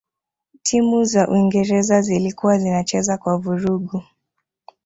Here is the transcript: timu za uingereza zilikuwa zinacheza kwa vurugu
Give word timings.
timu 0.61 1.03
za 1.03 1.27
uingereza 1.29 2.01
zilikuwa 2.01 2.57
zinacheza 2.57 3.17
kwa 3.17 3.37
vurugu 3.37 4.03